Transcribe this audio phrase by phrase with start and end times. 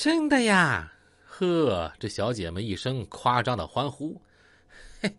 [0.00, 0.90] 真的呀！
[1.26, 4.18] 呵，这小姐们一声夸张的欢呼。
[4.98, 5.14] 嘿，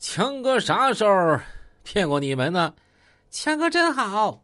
[0.00, 1.38] 强哥啥时候
[1.84, 2.74] 骗过你们呢？
[3.30, 4.42] 强哥真好。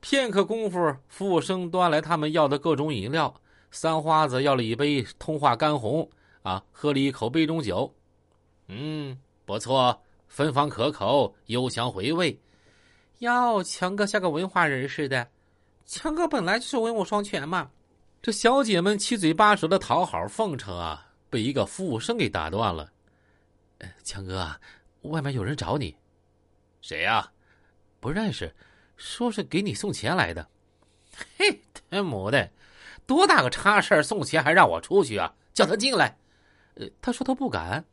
[0.00, 3.32] 片刻功夫，服务生端来他们要的各种饮料。
[3.70, 6.10] 三花子要了一杯通化干红，
[6.42, 7.94] 啊，喝了一口杯中酒。
[8.66, 12.36] 嗯，不错，芬芳可口，幽香回味。
[13.20, 15.28] 哟，强哥像个文化人似的。
[15.86, 17.70] 强哥本来就是文武双全嘛。
[18.24, 22.90] 这小姐们七嘴八舌的讨好奉承啊，被一个服务生给打断了。
[24.02, 24.50] 强哥，
[25.02, 25.94] 外面有人找你。
[26.80, 27.30] 谁呀？
[28.00, 28.50] 不认识。
[28.96, 30.48] 说是给你送钱来的，
[31.36, 31.60] 嘿，
[31.90, 32.50] 他母的，
[33.04, 35.30] 多大个差事送钱还让我出去啊？
[35.52, 36.16] 叫他进来。
[36.76, 37.84] 呃，他说他不敢。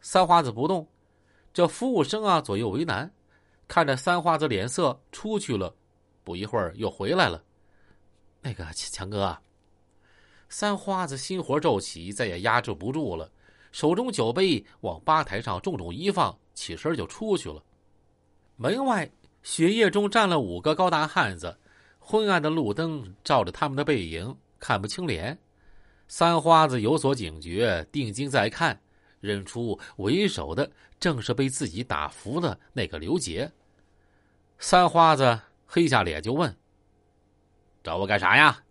[0.00, 0.84] 三花子不动，
[1.54, 3.08] 这服务生啊左右为难，
[3.68, 5.72] 看着三花子脸色出去了，
[6.24, 7.40] 不一会儿又回来了。
[8.48, 9.36] 那个强哥，
[10.48, 13.30] 三花子心火骤起，再也压制不住了，
[13.72, 17.62] 手中酒杯往吧台上重重一放，起身就出去了。
[18.56, 19.10] 门外。
[19.40, 21.56] 雪夜中站了五个高大汉子，
[21.98, 25.38] 昏暗的路灯照着他们的背影，看不清脸。
[26.08, 28.78] 三花子有所警觉，定睛再看，
[29.20, 33.50] 认出为首的正是被自己打服的那个刘杰。
[34.58, 36.54] 三花子黑下脸就问
[37.88, 38.62] ：“找我干啥呀？”“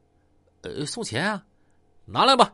[0.61, 1.43] 呃，送钱啊。
[2.05, 2.53] ”“拿来吧。”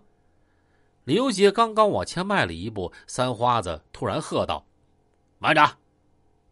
[1.03, 4.65] 刘杰刚刚往前迈了一步，三花子突然喝道
[5.37, 5.77] ：“慢着！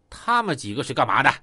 [0.10, 1.34] 他们几个是干嘛的？”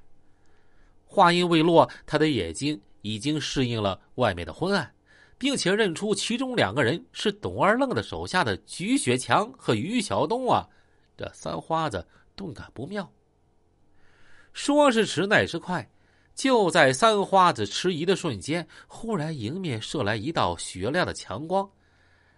[1.07, 4.95] 话音未落，他的眼睛已经适应了外面的昏暗，
[5.39, 10.69] 并且认出其中两个人是董二愣的手下的菊雪强和于晓东啊！
[11.17, 13.11] 这三花子顿感不妙。
[14.53, 15.91] 说时迟，那时快，
[16.39, 21.69] 就在三花子迟疑的瞬间，忽然迎面射来一道雪亮的强光，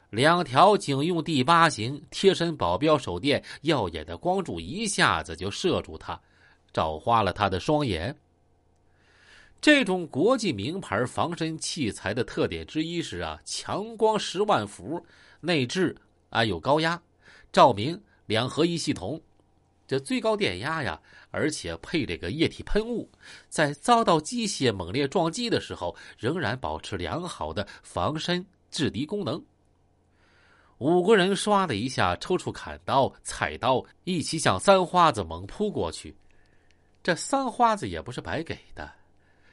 [0.08, 6.18] 两条警用第八型贴身保镖手电耀眼的光柱一下子就射住他，
[6.72, 8.16] 照花了他的双眼。
[9.60, 15.04] 这种国际名牌防身器材的特点之一是啊，强光十万伏，
[15.42, 15.94] 内置
[16.30, 16.98] 安有高压、
[17.52, 19.20] 照明两合一系统，
[19.90, 21.00] 这最高电压呀，
[21.32, 23.10] 而且配这个液体喷雾，
[23.48, 29.44] 在遭到机械猛烈撞击的时候，仍然保持良好的防身制敌功能。
[30.78, 36.14] 五个人唰的一下抽出砍刀、菜刀，一起向三花子猛扑过去。
[37.02, 38.88] 这三花子也不是白给的。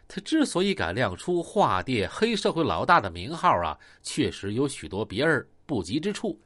[0.08, 6.40] 他之所以敢亮出化蝶黑社会老大的名号啊，确实有许多别人不及之处。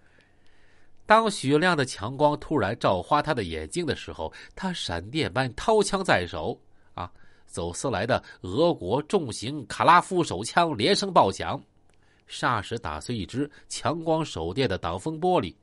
[1.12, 6.58] 当雪亮的强光突然照花他的眼睛的时候，他闪电般掏枪在手，
[6.94, 7.12] 啊，
[7.46, 11.62] 走私来的俄国重型卡拉夫手枪连声爆响，
[12.30, 15.54] 霎时打碎一只强光手电的挡风玻璃。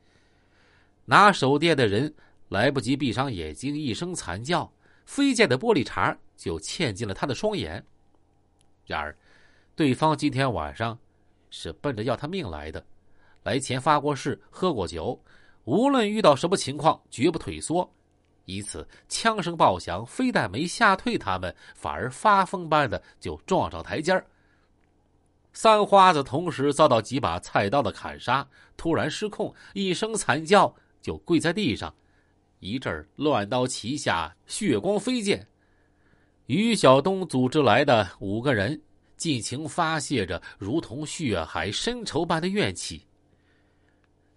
[1.06, 2.14] 拿手电的人
[2.50, 4.70] 来不及闭上眼睛，一声惨叫，
[5.06, 7.82] 飞溅的玻璃碴就嵌进了他的双眼。
[8.84, 9.16] 然而，
[9.74, 10.98] 对方今天晚上
[11.48, 12.84] 是奔着要他命来的，
[13.44, 15.18] 来前发过誓，喝过酒，
[15.68, 17.92] 无论遇到什么情况，绝不退缩。
[18.46, 24.24] 因此，枪声爆响，非但没吓退他们，反而发疯般的就撞上台阶儿
[25.52, 31.94] 三花子同时遭到几把菜刀的砍杀，突然失控，一声惨叫，就跪在地上，
[32.60, 35.46] 一阵乱刀齐下，血光飞溅。
[36.46, 38.80] 于晓东组织来的五个人，
[39.18, 43.04] 尽情发泄着如同血海深仇般的怨气。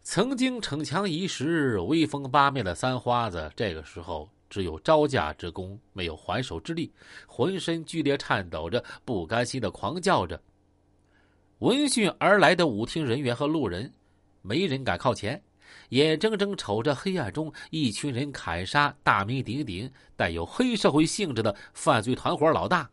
[0.03, 6.91] 曾经逞强一时、威风八面的三花子，这个时候只有招架之功，没有还手之力，
[7.27, 10.41] 浑身剧烈颤抖着，不甘心的狂叫着。
[11.59, 13.93] 闻讯而来的舞厅人员和路人，
[14.41, 15.41] 没人敢靠前。
[15.89, 22.89] 眼睁睁瞅着黑暗中一群人砍杀大名鼎鼎、带有黑社会性质的犯罪团伙老大。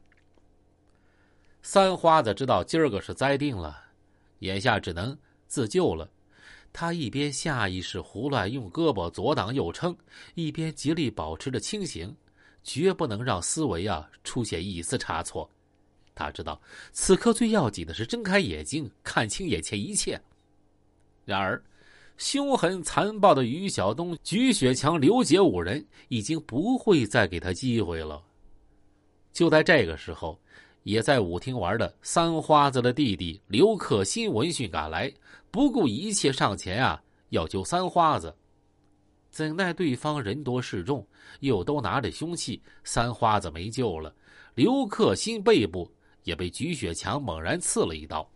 [1.63, 3.77] 三花子知道今儿个是栽定了，
[4.41, 5.17] 眼下只能
[5.49, 6.09] 自救了。
[6.73, 9.97] 他一边下意识胡乱用胳膊左挡右撑，
[10.35, 12.15] 一边极力保持着清醒，
[12.63, 15.49] 绝不能让思维啊出现一丝差错。
[16.15, 16.61] 他知道
[16.93, 20.21] 此刻最要紧的是睁开眼睛，看清眼前一切。
[21.25, 21.63] 然而。
[22.17, 28.21] 凶狠残暴的于晓东、菊雪强、刘杰五人已经不会再给他机会了。
[29.33, 30.37] 就在这个时候，
[30.83, 35.09] 也在舞厅玩的三花子的弟弟刘克新闻讯赶来，
[35.51, 38.37] 不顾一切上前啊，要救三花子。
[39.31, 41.07] 怎奈对方人多势众，
[41.41, 44.15] 又都拿着凶器，三花子没救了。
[44.55, 45.91] 刘克新背部
[46.25, 48.29] 也被菊雪强猛然刺了一刀。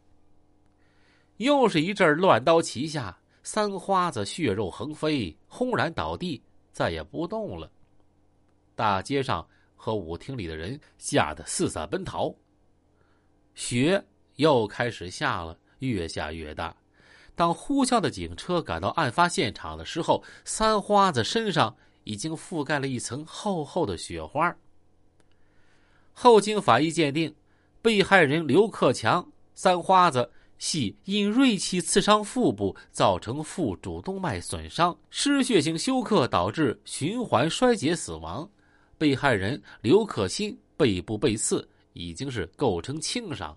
[1.38, 7.70] 又是一阵乱刀齐下，三花子血肉横飞，轰然倒地，再也不动了。
[8.74, 12.32] 大街上和舞厅里的人吓得四散奔逃。
[13.54, 14.02] 雪
[14.36, 16.76] 又开始下了，越下越大。
[17.34, 21.74] 当呼啸的警车赶到案发现场的时候，三花子身上
[22.04, 24.54] 已经覆盖了一层厚厚的雪花。
[26.12, 27.34] 后经法医鉴定，
[27.80, 38.48] 被害人刘克强、三花子系因锐器刺伤腹部，造成腹主动脉损伤、失血性休克，导致循环衰竭死亡。
[38.98, 43.56] 被害人刘可欣背部被刺，已经是构成轻伤。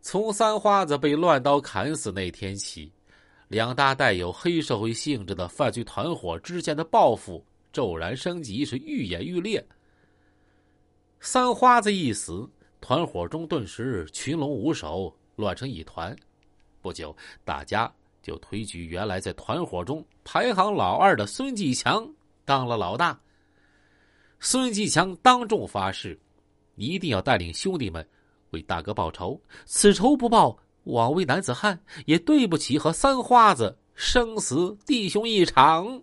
[0.00, 2.90] 从三花子被乱刀砍死那天起，
[3.48, 9.64] 两大带有黑社会性质的犯罪团伙之间的报复骤然升级，是愈演愈烈。
[11.20, 12.48] 三花子一死，
[12.80, 16.16] 团伙中顿时群龙无首，乱成一团。
[16.80, 17.14] 不久，
[17.44, 17.92] 大家
[18.22, 22.10] 就推举原来在团伙中排行老二的孙继强
[22.46, 23.20] 当了老大。
[24.40, 26.18] 孙继强当众发誓，
[26.76, 28.08] 一定要带领兄弟们。
[28.50, 36.02] 为大哥报仇，此仇不报，枉为男子汉，也对不起和三花子生死弟兄一场。